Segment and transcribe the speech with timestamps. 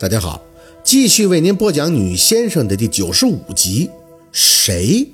[0.00, 0.40] 大家好，
[0.84, 3.90] 继续为您播讲《女先生》的第九十五集。
[4.30, 5.08] 谁？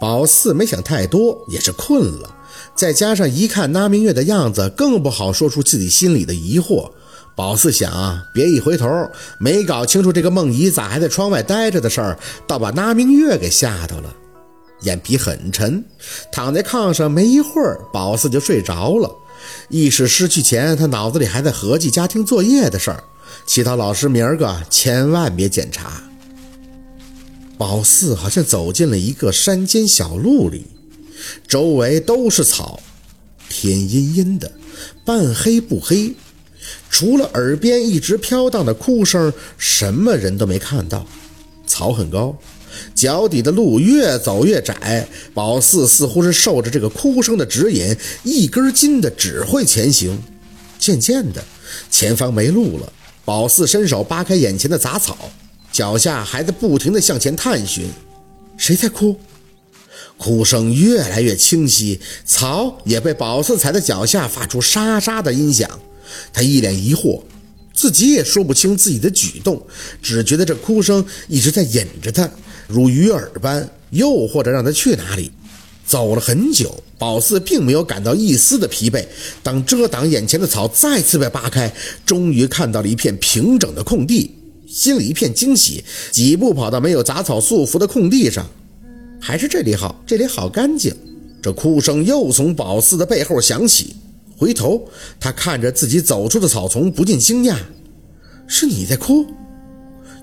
[0.00, 2.34] 宝四没想太多，也是困了，
[2.74, 6.90] 再加上一看那明月的样子，更不好说出自己心里的疑惑。
[7.36, 8.88] 宝四想啊，别一回头
[9.38, 14.10] 没搞清楚这个梦怡咋还在窗外待着的事儿，倒把那明月给吓到了。
[14.80, 15.84] 眼皮很沉，
[16.32, 19.14] 躺在炕上没一会儿，宝四就睡着了。
[19.68, 23.04] 意识失去前，他脑子里还在合计家庭作业的事儿。
[23.46, 26.02] 其他老师明儿个千万别检查。
[27.58, 30.66] 宝四好像走进了一个山间小路里，
[31.46, 32.80] 周围都是草，
[33.48, 34.50] 天阴阴的，
[35.04, 36.14] 半黑不黑，
[36.88, 41.06] 除了耳边一直飘荡的哭声，什么人都没看到。
[41.66, 42.34] 草很高，
[42.94, 45.06] 脚底的路越走越窄。
[45.34, 47.94] 宝四似乎是受着这个哭声的指引，
[48.24, 50.18] 一根筋的只会前行。
[50.78, 51.44] 渐渐的，
[51.90, 52.92] 前方没路了。
[53.30, 55.16] 宝四伸手扒开眼前的杂草，
[55.70, 57.88] 脚下还在不停地向前探寻。
[58.56, 59.16] 谁在哭？
[60.18, 65.70] 哭声越来越清晰，草也被宝四踩在脚下发出沙沙的音响。
[66.32, 67.22] 他一脸疑惑，
[67.72, 69.64] 自己也说不清自己的举动，
[70.02, 72.28] 只觉得这哭声一直在引着他，
[72.66, 75.30] 如鱼饵般诱惑着让他去哪里。
[75.90, 79.04] 走了很久，宝四并没有感到一丝的疲惫。
[79.42, 81.72] 当遮挡眼前的草再次被扒开，
[82.06, 84.30] 终于看到了一片平整的空地，
[84.68, 88.46] 心里一片惊喜，几步跑到没有杂草束缚的空地上。
[89.20, 90.94] 还是这里好，这里好干净。
[91.42, 93.96] 这哭声又从宝四的背后响起，
[94.36, 97.56] 回头他看着自己走出的草丛，不禁惊讶
[98.46, 99.26] ：“是你在哭？”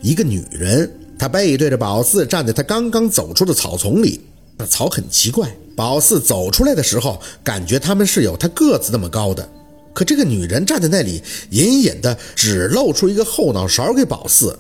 [0.02, 4.22] 一个女人，她背对着宝四站在他刚刚走出的草丛里。
[4.58, 9.48] 那草很奇怪，宝四走出来的时候，感觉他们是有他个子那么高的，
[9.94, 14.58] 可这个女人站在那里，隐隐的只露出一个后脑勺给宝四。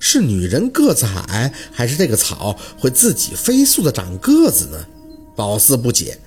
[0.00, 4.86] 是女人个子矮，还是这个草会自己飞速的长个子呢？
[5.36, 6.18] 宝四不解。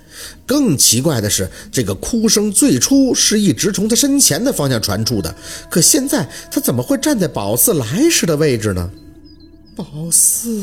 [0.46, 5.34] 更奇怪的是，这个哭声最初是一直从他身前的方向传出的，
[5.70, 8.90] 可现在他怎么会站在宝四来时的位置呢？
[9.74, 10.62] 宝四。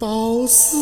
[0.00, 0.78] 宝四，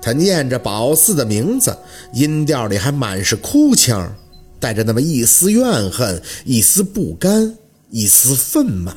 [0.00, 1.76] 他念着宝四的名字，
[2.12, 4.14] 音调里还满是哭腔，
[4.60, 7.56] 带着那么一丝怨恨，一丝不甘，
[7.90, 8.96] 一丝愤满。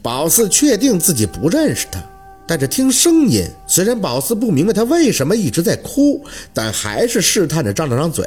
[0.00, 2.00] 宝四确定自己不认识他，
[2.46, 6.24] 但是听声音，虽然宝四不明白他为什么一直在哭，
[6.54, 8.24] 但还是试探着张了张嘴：“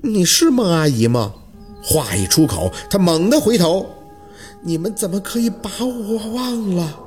[0.00, 1.34] 你是孟阿姨吗？”
[1.84, 3.84] 话一出口，他猛地回头
[4.64, 7.00] ：“你们怎么可以把我忘了？”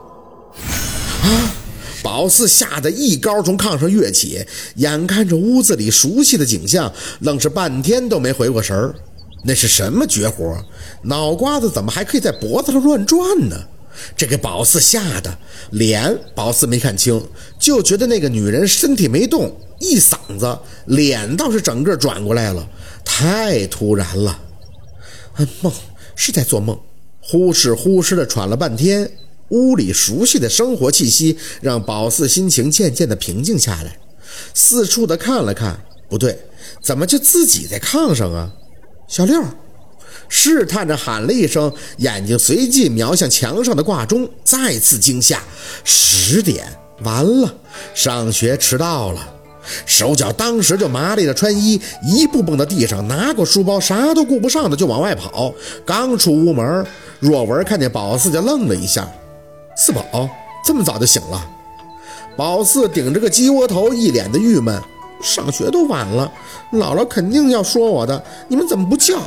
[1.25, 1.55] 啊！
[2.03, 8.93] 宝四吓得一高从炕上跃起，眼看着屋子里熟悉的景象，愣是半天都没回过神儿。
[9.43, 10.63] 那是什么绝活？
[11.03, 13.55] 脑瓜子怎么还可以在脖子上乱转呢？
[14.15, 15.35] 这给宝四吓得
[15.71, 17.23] 脸，宝四没看清，
[17.57, 22.67] 就觉得那个女人身体没动，一嗓子，脸倒是整个转过来了，
[23.03, 24.39] 太突然了。
[25.61, 25.73] 梦
[26.15, 26.77] 是在做梦，
[27.21, 29.09] 呼哧呼哧的喘了半天。
[29.49, 33.97] 屋里熟悉的生活气息让宝四心情渐渐的平静下来，
[34.53, 35.79] 四处的看了看，
[36.09, 36.37] 不对，
[36.81, 38.51] 怎么就自己在炕上啊？
[39.07, 39.43] 小六，
[40.27, 45.43] 试探着喊了一声，眼睛随即瞄向墙上的挂钟，再次惊吓，
[45.83, 46.65] 十点，
[47.03, 47.55] 完了，
[47.93, 49.33] 上学迟到了，
[49.85, 55.53] 手脚当时就麻利的穿衣，一步蹦到地上，拿过书包，啥都顾不上的就往外跑。
[55.85, 56.83] 刚出屋门，
[57.19, 59.07] 若文看见宝四就愣了一下。
[59.75, 60.29] 四宝
[60.65, 61.45] 这么早就醒了，
[62.35, 64.81] 宝四顶着个鸡窝头，一脸的郁闷。
[65.21, 66.31] 上学都晚了，
[66.73, 68.21] 姥姥肯定要说我的。
[68.47, 69.17] 你们怎么不叫？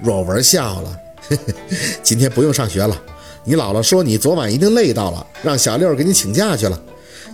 [0.00, 0.96] 若文笑了，
[1.28, 1.54] 嘿嘿，
[2.02, 2.96] 今天不用上学了。
[3.44, 6.80] 你姥姥说你昨晚一定累到了，让小六给你请假去了。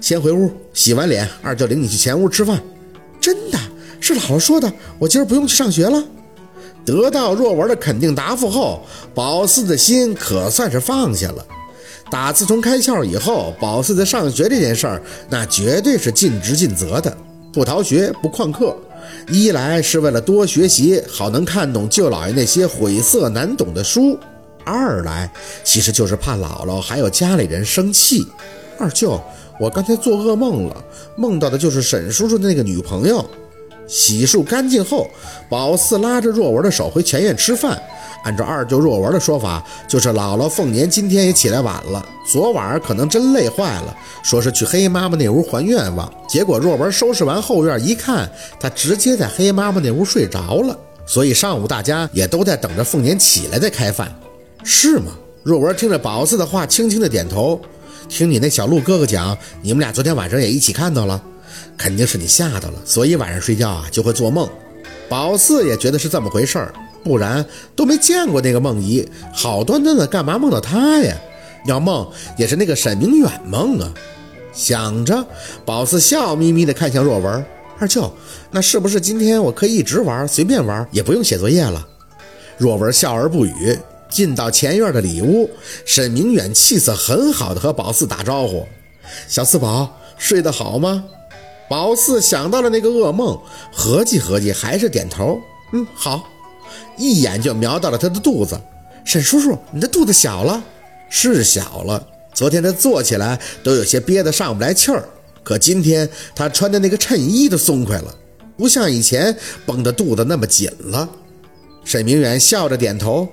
[0.01, 2.61] 先回屋洗完脸，二舅领你去前屋吃饭。
[3.21, 3.59] 真的
[4.01, 6.03] 是姥姥说的，我今儿不用去上学了。
[6.85, 8.81] 得到若文的肯定答复后，
[9.15, 11.47] 宝四的心可算是放下了。
[12.11, 17.15] 打自从开窍以后，宝四在上学这件事儿，那绝对是尽职尽责的，
[17.53, 18.77] 不逃学，不旷课。
[19.29, 24.19] 一来是为了多学习，好能看懂舅姥爷那些晦涩难懂的书；
[24.65, 25.31] 二来
[25.65, 28.27] 其实就是怕姥姥还有家里人生气。
[28.79, 29.21] 二舅，
[29.61, 30.85] 我刚才做噩梦了，
[31.17, 33.25] 梦到的就是沈叔叔的那个女朋友。
[33.89, 35.09] 洗漱干净后，
[35.49, 37.81] 宝四拉着若文的手回前院吃饭。
[38.25, 46.13] 按照二舅若文的说法，就是姥姥凤年今天也起来晚了，昨晚可能真累坏了，说是去黑妈妈那屋还愿望。
[46.29, 48.29] 结果若文收拾完后院一看，
[48.61, 50.77] 她直接在黑妈妈那屋睡着了。
[51.07, 54.13] 所以上午大家也都在等着凤年起来再开饭，
[54.63, 55.13] 是吗？
[55.45, 57.59] 若文听着宝四的话，轻轻的点头。
[58.09, 61.23] 听你那小鹿哥哥讲，你们俩昨天晚上也一起看到了，
[61.77, 64.49] 肯定是你吓到了，所以晚上睡觉啊就会做梦。
[65.09, 67.45] 宝四也觉得是这么回事儿，不然
[67.75, 71.17] 都没见过那个梦姨，好端端的干嘛梦到他呀？
[71.67, 73.93] 要梦也是那个沈明远梦啊。
[74.53, 75.27] 想着，
[75.65, 77.45] 宝四笑眯眯地看向若文
[77.79, 78.13] 二舅，
[78.51, 81.87] 那是不是今天我可以一直玩，随便玩，也不用写作业了？
[82.57, 83.79] 若文笑而不语。
[84.11, 85.51] 进到前院的里屋，
[85.85, 88.67] 沈明远气色很好的和宝四打招呼
[89.29, 91.05] ：“小四宝，睡得好吗？”
[91.69, 93.39] 宝四想到了那个噩梦，
[93.73, 95.39] 合计合计，还是点头
[95.73, 96.29] ：“嗯，好。”
[96.97, 98.59] 一眼就瞄到了他的肚子。
[99.05, 100.63] 沈叔叔，你的肚子小了，
[101.09, 102.05] 是小了。
[102.35, 105.09] 昨天他坐起来都有些憋得上不来气儿，
[105.43, 108.15] 可今天他穿的那个衬衣都松快了，
[108.57, 111.09] 不像以前绷得肚子那么紧了。
[111.85, 113.29] 沈明远笑着点头。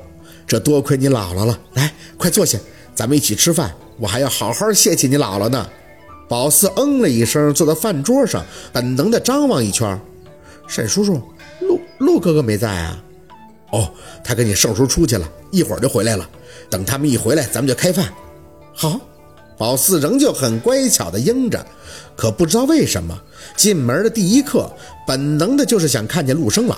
[0.47, 2.59] 这多亏你姥姥了，来，快坐下，
[2.93, 3.73] 咱们一起吃饭。
[3.97, 5.67] 我还要好好谢谢你姥姥呢。
[6.27, 8.43] 宝四嗯了一声，坐在饭桌上，
[8.73, 9.99] 本能的张望一圈。
[10.67, 11.21] 沈叔叔，
[11.61, 13.03] 陆陆哥哥没在啊？
[13.71, 13.91] 哦，
[14.23, 16.27] 他跟你盛叔出去了，一会儿就回来了。
[16.69, 18.11] 等他们一回来，咱们就开饭。
[18.73, 18.99] 好。
[19.57, 21.65] 宝四仍旧很乖巧的应着，
[22.17, 23.17] 可不知道为什么，
[23.55, 24.69] 进门的第一刻，
[25.07, 26.77] 本能的就是想看见陆生朗。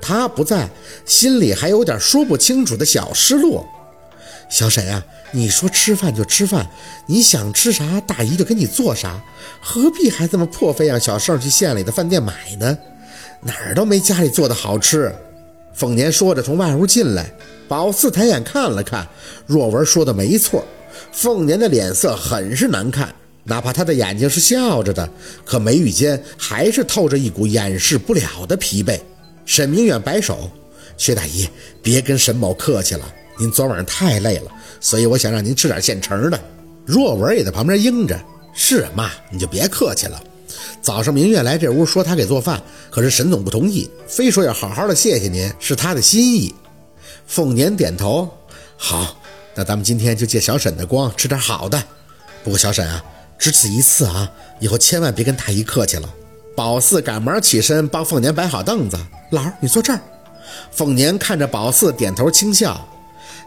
[0.00, 0.68] 他不在，
[1.04, 3.66] 心里还有点说不清楚的小失落。
[4.48, 6.68] 小沈啊，你说吃饭就吃饭，
[7.06, 9.20] 你想吃啥，大姨就给你做啥，
[9.60, 12.78] 何必还这么破费让小盛去县里的饭店买呢？
[13.40, 15.14] 哪儿都没家里做的好吃。
[15.74, 17.28] 凤年说着从外屋进来，
[17.66, 19.06] 宝四抬眼看了看，
[19.46, 20.64] 若文说的没错，
[21.10, 23.12] 凤年的脸色很是难看，
[23.42, 25.08] 哪怕他的眼睛是笑着的，
[25.44, 29.00] 可眉宇间还是透着一股掩饰不了的疲惫。
[29.44, 30.48] 沈明远摆手
[30.96, 31.48] ：“薛大姨，
[31.82, 34.50] 别跟沈某客气了，您昨晚上太累了，
[34.80, 36.40] 所以我想让您吃点现成的。”
[36.86, 38.20] 若文也在旁边应着
[38.54, 40.22] ：“是妈，你就别客气了。
[40.82, 46.54] 早上明月来这屋说他给做饭，可是沈总不同意，非说要好好的谢谢您，是他的心意。”
[47.26, 48.28] 凤年点头
[48.76, 49.16] ：“好，
[49.54, 51.82] 那咱们今天就借小沈的光吃点好的。
[52.42, 53.02] 不过小沈啊，
[53.38, 56.08] 只此一次啊，以后千万别跟大姨客气了。”
[56.54, 58.96] 宝四赶忙起身帮凤年摆好凳子。
[59.30, 60.00] 老儿，你坐这儿。
[60.70, 62.86] 凤年看着宝四，点头轻笑。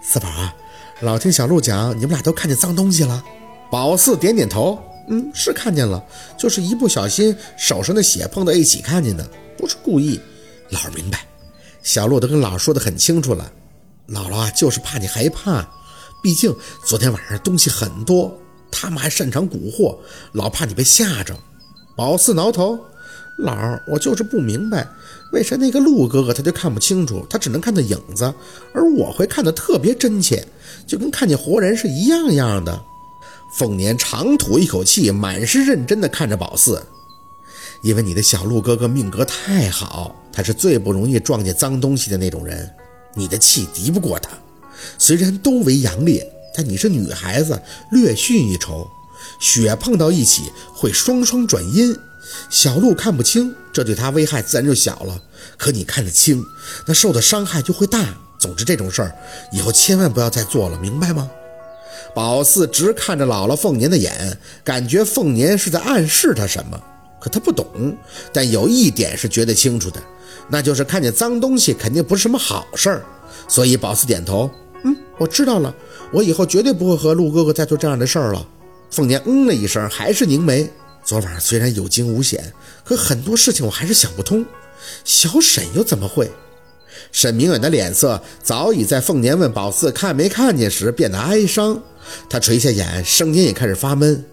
[0.09, 0.55] 四宝啊，
[1.01, 3.21] 老听小陆讲，你们俩都看见脏东西了。
[3.69, 6.01] 宝四点点头，嗯，是看见了，
[6.37, 10.17] 就是一不小心手上的血碰到一起看见的，不是故意。
[10.69, 11.27] 老儿明白，
[11.83, 13.51] 小陆都跟老儿说的很清楚了。
[14.07, 15.67] 姥姥啊，就是怕你害怕，
[16.23, 16.55] 毕竟
[16.85, 18.33] 昨天晚上东西很多，
[18.71, 19.97] 他们还擅长蛊惑，
[20.31, 21.35] 老怕你被吓着。
[21.97, 22.79] 宝四挠头。
[23.37, 24.87] 老儿，我就是不明白，
[25.31, 28.33] 为啥那个陆哥哥他就看不清楚，他只能看到影子，
[28.73, 30.47] 而我会看得特别真切，
[30.87, 32.83] 就跟看见活人是一样样的。
[33.53, 36.83] 凤年长吐一口气，满是认真的看着宝四，
[37.83, 42.67] 因为你的小陆哥哥命格太好，他是最不容易撞见脏东西的那种人，
[43.15, 44.31] 你的气敌不过他。
[44.97, 47.61] 虽然都为阳烈，但你是女孩子，
[47.91, 48.87] 略逊一筹，
[49.39, 51.95] 血碰到一起会双双转阴。
[52.49, 55.21] 小鹿看不清，这对他危害自然就小了。
[55.57, 56.43] 可你看得清，
[56.85, 58.05] 那受的伤害就会大。
[58.39, 59.15] 总之，这种事儿
[59.51, 61.29] 以后千万不要再做了，明白吗？
[62.13, 66.79] 宝四直看着姥姥凤年的眼，感觉凤年是在暗示他什么，
[67.19, 67.97] 可他不懂。
[68.31, 70.01] 但有一点是绝对清楚的，
[70.49, 73.05] 那就是看见脏东西肯定不是什么好事儿。
[73.47, 74.49] 所以宝四点头，
[74.83, 75.73] 嗯，我知道了，
[76.11, 78.47] 我以后绝对不会和陆哥哥再做这样的事儿了。
[78.91, 80.69] 凤年嗯了一声，还是凝眉。
[81.07, 82.51] 昨晚虽然有惊无险，
[82.83, 84.45] 可很多事情我还是想不通。
[85.05, 86.29] 小沈又怎么会？
[87.13, 91.81] 沈明远的脸色早已在凤年问宝四看没看见时变得哀伤，
[92.29, 94.25] 他垂下眼，声音也开始发闷。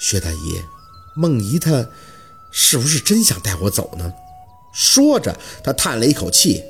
[0.00, 0.60] 薛大姨，
[1.14, 1.86] 梦姨她
[2.50, 4.12] 是不是真想带我走呢？
[4.74, 6.64] 说着，他叹了一口气。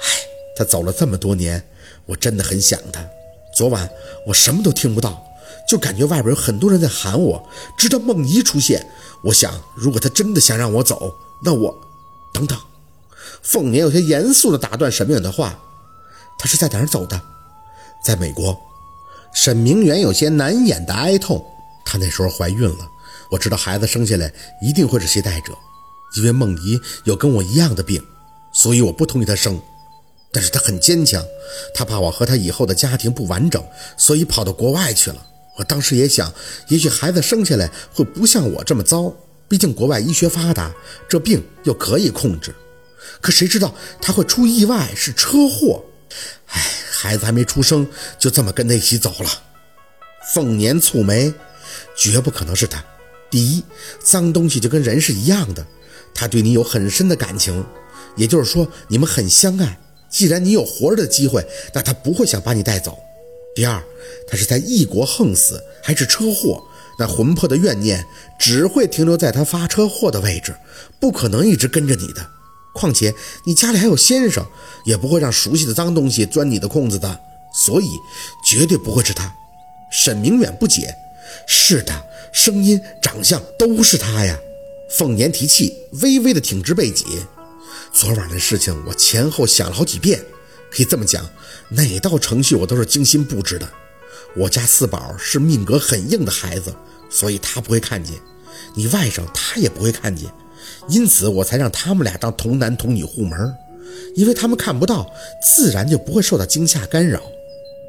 [0.00, 0.06] 唉，
[0.54, 1.60] 她走了这么多年，
[2.06, 3.04] 我真的很想她。
[3.52, 3.90] 昨晚
[4.28, 5.26] 我什么都听不到。
[5.70, 8.84] 就感觉外边有很多人在喊我，直到梦怡出现。
[9.22, 11.80] 我想，如果他真的想让我走，那我……
[12.32, 12.58] 等等。
[13.40, 15.56] 凤年有些严肃地打断沈明远的话
[16.36, 17.22] ：“他是在哪儿走的？
[18.04, 18.60] 在美国。”
[19.32, 21.40] 沈明远有些难掩的哀痛。
[21.84, 22.88] 他那时候怀孕了，
[23.30, 25.56] 我知道孩子生下来一定会是携带者，
[26.16, 28.04] 因为梦怡有跟我一样的病，
[28.52, 29.62] 所以我不同意她生。
[30.32, 31.24] 但是她很坚强，
[31.72, 33.64] 她怕我和她以后的家庭不完整，
[33.96, 35.26] 所以跑到国外去了。
[35.56, 36.32] 我当时也想，
[36.68, 39.12] 也许孩子生下来会不像我这么糟，
[39.48, 40.72] 毕竟国外医学发达，
[41.08, 42.54] 这病又可以控制。
[43.20, 45.84] 可谁知道他会出意外，是车祸。
[46.46, 47.86] 哎，孩子还没出生，
[48.18, 49.30] 就这么跟他一起走了。
[50.34, 51.32] 凤年蹙眉，
[51.96, 52.82] 绝不可能是他。
[53.30, 53.62] 第一，
[54.02, 55.66] 脏东西就跟人是一样的，
[56.14, 57.64] 他对你有很深的感情，
[58.16, 59.78] 也就是说你们很相爱。
[60.08, 62.98] 既然你有活着的机会，那他不会想把你带走。
[63.54, 63.82] 第二，
[64.28, 66.62] 他是在异国横死，还是车祸？
[66.98, 68.04] 那魂魄的怨念
[68.38, 70.54] 只会停留在他发车祸的位置，
[71.00, 72.30] 不可能一直跟着你的。
[72.74, 73.14] 况且
[73.44, 74.46] 你家里还有先生，
[74.84, 77.20] 也不会让熟悉的脏东西钻你的空子的，
[77.54, 77.88] 所以
[78.44, 79.34] 绝对不会是他。
[79.90, 80.94] 沈明远不解
[81.48, 84.38] ：“是的，声音、长相都是他呀。”
[84.90, 87.04] 凤年提气，微微的挺直背脊。
[87.92, 90.20] 昨晚的事情我前后想了好几遍，
[90.70, 91.28] 可以这么讲，
[91.68, 93.68] 哪道程序我都是精心布置的。
[94.36, 96.72] 我家四宝是命格很硬的孩子，
[97.10, 98.16] 所以他不会看见，
[98.74, 100.30] 你外甥他也不会看见，
[100.88, 103.52] 因此我才让他们俩当童男童女护门，
[104.14, 105.10] 因为他们看不到，
[105.42, 107.20] 自然就不会受到惊吓干扰。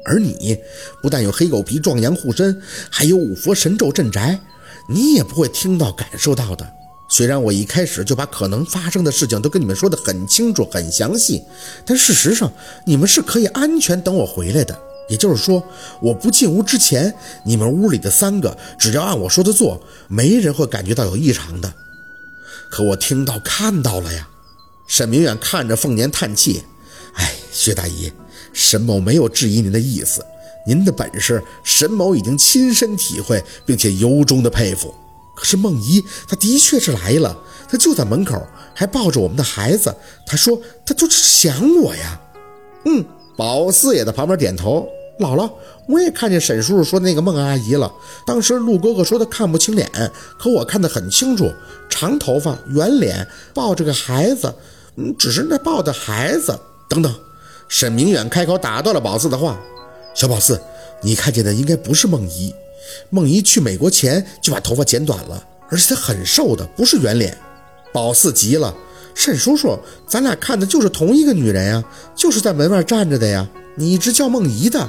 [0.04, 0.58] 而你
[1.00, 2.60] 不但有黑狗皮壮阳护身，
[2.90, 4.40] 还有五佛神咒镇宅，
[4.88, 6.68] 你也不会听到感受到的。
[7.14, 11.42] 虽然我一开始就把可能发生的事情都跟你们说得很清楚、很详细，
[11.84, 12.50] 但事实上
[12.86, 14.74] 你们是可以安全等我回来的。
[15.10, 15.62] 也就是说，
[16.00, 17.14] 我不进屋之前，
[17.44, 19.78] 你们屋里的三个只要按我说的做，
[20.08, 21.70] 没人会感觉到有异常的。
[22.70, 24.26] 可我听到、看到了呀！
[24.86, 26.62] 沈明远看着凤年叹气
[27.12, 28.10] ：“哎，薛大姨，
[28.54, 30.24] 沈某没有质疑您的意思，
[30.66, 34.94] 您的本事，沈某已经亲身体会，并且由衷的佩服。”
[35.42, 37.36] 可是梦怡，她的确是来了，
[37.68, 38.40] 她就在门口，
[38.72, 39.92] 还抱着我们的孩子。
[40.24, 40.56] 她说，
[40.86, 42.20] 她就是想我呀。
[42.84, 43.04] 嗯，
[43.36, 44.86] 宝四也在旁边点头。
[45.18, 45.50] 姥姥，
[45.88, 47.92] 我也看见沈叔叔说那个孟阿姨了。
[48.24, 49.90] 当时陆哥哥说他看不清脸，
[50.38, 51.52] 可我看得很清楚，
[51.90, 54.54] 长头发，圆脸，抱着个孩子。
[54.94, 56.56] 嗯，只是那抱的孩子。
[56.88, 57.12] 等等，
[57.66, 59.58] 沈明远开口打断了宝四的话。
[60.14, 60.60] 小宝四，
[61.02, 62.54] 你看见的应该不是梦怡。
[63.10, 67.36] 梦怡去美国前就把头发剪短了，而且她很瘦的，不是圆脸。
[67.92, 68.74] 宝四急了
[69.14, 71.84] ：“沈叔叔，咱俩看的就是同一个女人呀，
[72.14, 74.88] 就是在门外站着的呀，你一直叫梦怡的。”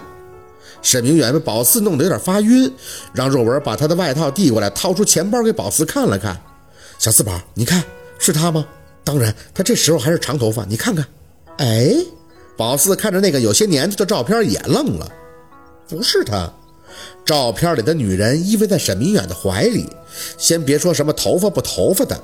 [0.82, 2.70] 沈明远被宝四弄得有点发晕，
[3.14, 6.38] 让若文把他的外套递过来，掏出钱包给宝四看了看
[7.00, 7.84] ：“小四宝，你看
[8.20, 8.66] 是他吗？
[9.04, 11.06] 当然，他这时候还是长头发，你看看。”
[11.60, 11.94] 哎，
[12.58, 15.10] 宝四看着那个有些年头的照片也愣了
[15.88, 16.52] ：“不是他。”
[17.26, 19.90] 照片里的女人依偎在沈明远的怀里，
[20.38, 22.20] 先别说什么头发不头发的，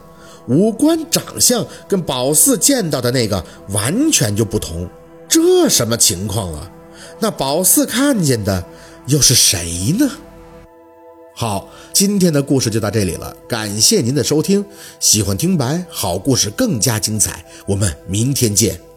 [0.48, 4.90] 五官长相跟宝四见到的那个完全就不同，
[5.28, 6.72] 这什么情况啊？
[7.20, 8.64] 那宝四看见的
[9.08, 10.10] 又是谁呢？
[11.36, 14.66] 好，今天的故事就到这里了，感谢您的收听，
[15.00, 18.89] 喜欢听白好故事更加精彩，我们明天见。